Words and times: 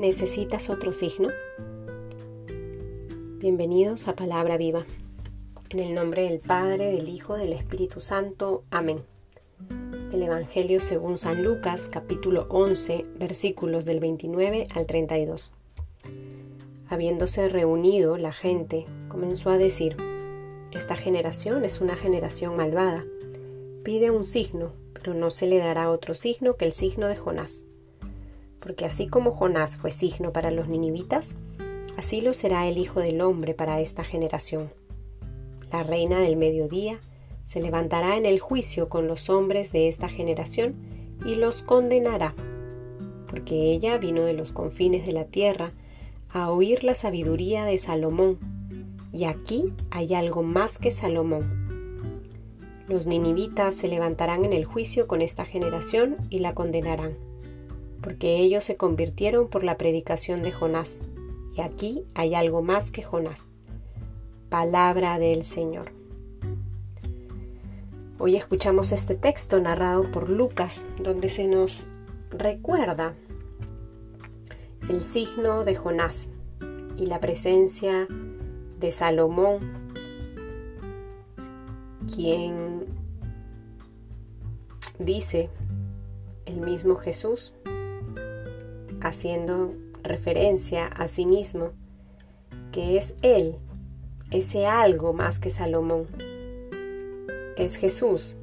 ¿Necesitas 0.00 0.70
otro 0.70 0.92
signo? 0.92 1.28
Bienvenidos 3.36 4.08
a 4.08 4.16
Palabra 4.16 4.56
Viva. 4.56 4.86
En 5.68 5.78
el 5.78 5.92
nombre 5.92 6.22
del 6.22 6.40
Padre, 6.40 6.90
del 6.90 7.10
Hijo, 7.10 7.36
del 7.36 7.52
Espíritu 7.52 8.00
Santo. 8.00 8.64
Amén. 8.70 9.02
El 10.10 10.22
Evangelio 10.22 10.80
según 10.80 11.18
San 11.18 11.44
Lucas, 11.44 11.90
capítulo 11.92 12.46
11, 12.48 13.04
versículos 13.18 13.84
del 13.84 14.00
29 14.00 14.68
al 14.74 14.86
32. 14.86 15.52
Habiéndose 16.88 17.50
reunido 17.50 18.16
la 18.16 18.32
gente, 18.32 18.86
comenzó 19.08 19.50
a 19.50 19.58
decir, 19.58 19.98
Esta 20.72 20.96
generación 20.96 21.62
es 21.66 21.82
una 21.82 21.94
generación 21.94 22.56
malvada. 22.56 23.04
Pide 23.84 24.10
un 24.10 24.24
signo, 24.24 24.72
pero 24.94 25.12
no 25.12 25.28
se 25.28 25.46
le 25.46 25.58
dará 25.58 25.90
otro 25.90 26.14
signo 26.14 26.56
que 26.56 26.64
el 26.64 26.72
signo 26.72 27.06
de 27.06 27.16
Jonás 27.16 27.64
porque 28.60 28.84
así 28.84 29.08
como 29.08 29.32
Jonás 29.32 29.76
fue 29.76 29.90
signo 29.90 30.32
para 30.32 30.50
los 30.50 30.68
ninivitas, 30.68 31.34
así 31.96 32.20
lo 32.20 32.34
será 32.34 32.68
el 32.68 32.78
Hijo 32.78 33.00
del 33.00 33.20
Hombre 33.22 33.54
para 33.54 33.80
esta 33.80 34.04
generación. 34.04 34.70
La 35.72 35.82
reina 35.82 36.20
del 36.20 36.36
mediodía 36.36 37.00
se 37.46 37.60
levantará 37.60 38.16
en 38.16 38.26
el 38.26 38.38
juicio 38.38 38.88
con 38.88 39.08
los 39.08 39.30
hombres 39.30 39.72
de 39.72 39.88
esta 39.88 40.08
generación 40.08 40.74
y 41.24 41.34
los 41.34 41.62
condenará, 41.62 42.34
porque 43.28 43.72
ella 43.72 43.98
vino 43.98 44.22
de 44.22 44.34
los 44.34 44.52
confines 44.52 45.06
de 45.06 45.12
la 45.12 45.24
tierra 45.24 45.72
a 46.28 46.50
oír 46.50 46.84
la 46.84 46.94
sabiduría 46.94 47.64
de 47.64 47.78
Salomón, 47.78 48.38
y 49.12 49.24
aquí 49.24 49.72
hay 49.90 50.14
algo 50.14 50.42
más 50.42 50.78
que 50.78 50.90
Salomón. 50.90 51.58
Los 52.86 53.06
ninivitas 53.06 53.74
se 53.74 53.88
levantarán 53.88 54.44
en 54.44 54.52
el 54.52 54.64
juicio 54.64 55.06
con 55.06 55.22
esta 55.22 55.44
generación 55.44 56.16
y 56.28 56.40
la 56.40 56.54
condenarán 56.54 57.29
porque 58.02 58.38
ellos 58.38 58.64
se 58.64 58.76
convirtieron 58.76 59.48
por 59.48 59.64
la 59.64 59.76
predicación 59.76 60.42
de 60.42 60.52
Jonás. 60.52 61.00
Y 61.56 61.60
aquí 61.60 62.04
hay 62.14 62.34
algo 62.34 62.62
más 62.62 62.90
que 62.90 63.02
Jonás. 63.02 63.48
Palabra 64.48 65.18
del 65.18 65.44
Señor. 65.44 65.92
Hoy 68.18 68.36
escuchamos 68.36 68.92
este 68.92 69.14
texto 69.14 69.60
narrado 69.60 70.10
por 70.10 70.28
Lucas, 70.28 70.84
donde 71.02 71.28
se 71.28 71.48
nos 71.48 71.86
recuerda 72.30 73.14
el 74.88 75.02
signo 75.04 75.64
de 75.64 75.74
Jonás 75.74 76.28
y 76.96 77.06
la 77.06 77.20
presencia 77.20 78.08
de 78.78 78.90
Salomón, 78.90 79.60
quien 82.14 82.84
dice 84.98 85.48
el 86.44 86.60
mismo 86.60 86.96
Jesús 86.96 87.54
haciendo 89.00 89.74
referencia 90.02 90.86
a 90.86 91.08
sí 91.08 91.26
mismo, 91.26 91.72
que 92.72 92.96
es 92.96 93.14
Él, 93.22 93.56
ese 94.30 94.66
algo 94.66 95.12
más 95.12 95.38
que 95.38 95.50
Salomón. 95.50 96.06
Es 97.56 97.76
Jesús, 97.76 98.36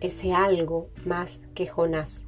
ese 0.00 0.32
algo 0.32 0.88
más 1.04 1.40
que 1.54 1.66
Jonás. 1.66 2.26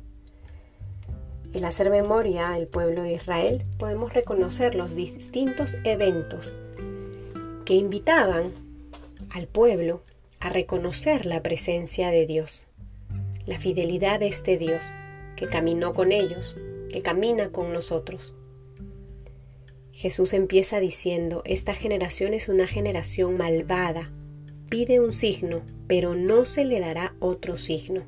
En 1.55 1.65
hacer 1.65 1.91
memoria 1.91 2.51
al 2.53 2.67
pueblo 2.67 3.03
de 3.03 3.15
Israel 3.15 3.65
podemos 3.79 4.13
reconocer 4.13 4.75
los 4.75 4.95
distintos 4.95 5.77
eventos 5.85 6.55
que 7.65 7.75
invitaban 7.75 8.53
al 9.31 9.47
pueblo 9.47 10.03
a 10.41 10.51
reconocer 10.51 11.25
la 11.27 11.43
presencia 11.43 12.11
de 12.11 12.27
Dios, 12.27 12.65
la 13.47 13.59
fidelidad 13.59 14.21
de 14.21 14.29
este 14.29 14.59
Dios 14.59 14.85
que 15.37 15.47
caminó 15.47 15.95
con 15.95 16.13
ellos, 16.13 16.57
que 16.89 17.03
camina 17.03 17.51
con 17.51 17.73
nosotros. 17.73 18.35
Jesús 19.93 20.33
empieza 20.33 20.79
diciendo, 20.79 21.43
esta 21.45 21.75
generación 21.75 22.33
es 22.33 22.49
una 22.49 22.69
generación 22.69 23.37
malvada, 23.37 24.13
pide 24.69 25.01
un 25.01 25.13
signo, 25.13 25.63
pero 25.89 26.15
no 26.15 26.45
se 26.45 26.65
le 26.65 26.79
dará 26.79 27.15
otro 27.19 27.57
signo. 27.57 28.05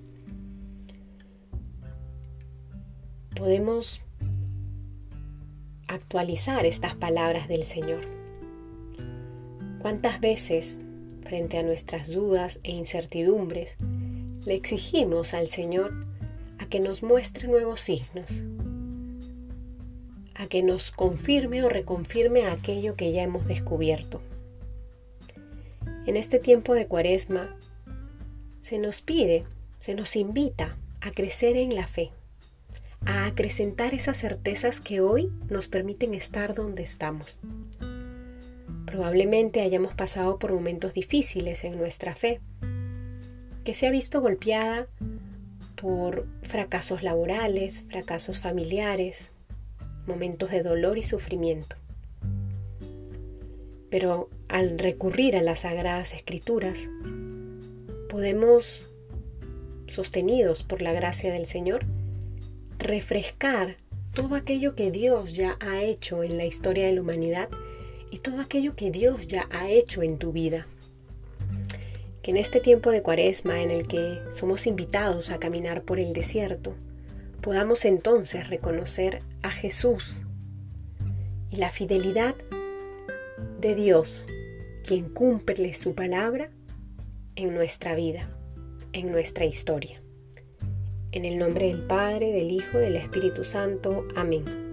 Podemos 3.35 4.03
actualizar 5.89 6.65
estas 6.65 6.95
palabras 6.95 7.49
del 7.49 7.65
Señor. 7.65 8.03
¿Cuántas 9.81 10.21
veces, 10.21 10.79
frente 11.25 11.59
a 11.59 11.63
nuestras 11.63 12.09
dudas 12.09 12.61
e 12.63 12.71
incertidumbres, 12.71 13.77
le 14.45 14.55
exigimos 14.55 15.35
al 15.35 15.49
Señor 15.49 16.07
a 16.59 16.67
que 16.67 16.79
nos 16.79 17.03
muestre 17.03 17.49
nuevos 17.49 17.81
signos, 17.81 18.45
a 20.41 20.47
que 20.47 20.63
nos 20.63 20.91
confirme 20.91 21.63
o 21.63 21.69
reconfirme 21.69 22.47
aquello 22.47 22.97
que 22.97 23.13
ya 23.13 23.23
hemos 23.23 23.47
descubierto. 23.47 24.23
En 26.07 26.17
este 26.17 26.39
tiempo 26.39 26.73
de 26.73 26.87
cuaresma 26.87 27.55
se 28.63 28.79
nos 28.79 29.03
pide, 29.03 29.45
se 29.81 29.95
nos 29.95 30.17
invita 30.17 30.79
a 31.03 31.11
crecer 31.11 31.57
en 31.57 31.75
la 31.75 31.87
fe, 31.87 32.11
a 33.05 33.27
acrecentar 33.27 33.93
esas 33.93 34.17
certezas 34.17 34.81
que 34.81 35.03
hoy 35.03 35.31
nos 35.51 35.69
permiten 35.69 36.15
estar 36.15 36.55
donde 36.55 36.85
estamos. 36.85 37.39
Probablemente 38.87 39.61
hayamos 39.61 39.93
pasado 39.93 40.39
por 40.39 40.55
momentos 40.55 40.95
difíciles 40.95 41.65
en 41.65 41.77
nuestra 41.77 42.15
fe, 42.15 42.41
que 43.63 43.75
se 43.75 43.87
ha 43.87 43.91
visto 43.91 44.23
golpeada 44.23 44.87
por 45.75 46.27
fracasos 46.43 47.03
laborales, 47.03 47.85
fracasos 47.91 48.39
familiares, 48.39 49.33
momentos 50.11 50.51
de 50.51 50.63
dolor 50.63 50.99
y 50.99 51.03
sufrimiento. 51.03 51.77
Pero 53.91 54.29
al 54.49 54.79
recurrir 54.79 55.37
a 55.37 55.43
las 55.43 55.61
sagradas 55.61 56.13
escrituras, 56.13 56.89
podemos, 58.09 58.85
sostenidos 59.89 60.63
por 60.63 60.83
la 60.83 60.93
gracia 60.93 61.33
del 61.33 61.47
Señor, 61.47 61.85
refrescar 62.79 63.77
todo 64.13 64.35
aquello 64.35 64.75
que 64.75 64.91
Dios 64.91 65.35
ya 65.35 65.57
ha 65.61 65.83
hecho 65.83 66.25
en 66.25 66.37
la 66.37 66.45
historia 66.45 66.87
de 66.87 66.93
la 66.93 67.01
humanidad 67.01 67.49
y 68.11 68.19
todo 68.19 68.41
aquello 68.41 68.75
que 68.75 68.91
Dios 68.91 69.29
ya 69.29 69.49
ha 69.51 69.71
hecho 69.71 70.03
en 70.03 70.19
tu 70.19 70.33
vida. 70.33 70.67
Que 72.23 72.33
en 72.33 72.37
este 72.37 72.61
tiempo 72.61 72.91
de 72.91 73.03
cuaresma 73.03 73.63
en 73.63 73.71
el 73.71 73.87
que 73.87 74.19
somos 74.33 74.67
invitados 74.67 75.31
a 75.31 75.39
caminar 75.39 75.83
por 75.83 76.01
el 76.01 76.13
desierto, 76.13 76.75
podamos 77.41 77.85
entonces 77.85 78.49
reconocer 78.49 79.21
a 79.43 79.51
Jesús 79.51 80.21
y 81.51 81.57
la 81.57 81.71
fidelidad 81.71 82.35
de 83.61 83.75
Dios, 83.75 84.25
quien 84.87 85.09
cumple 85.09 85.75
su 85.75 85.95
palabra 85.95 86.51
en 87.37 87.55
nuestra 87.55 87.95
vida, 87.95 88.29
en 88.93 89.11
nuestra 89.11 89.45
historia. 89.45 90.03
En 91.13 91.25
el 91.25 91.39
nombre 91.39 91.67
del 91.67 91.87
Padre, 91.87 92.33
del 92.33 92.51
Hijo, 92.51 92.79
del 92.79 92.97
Espíritu 92.97 93.45
Santo. 93.45 94.07
Amén. 94.15 94.70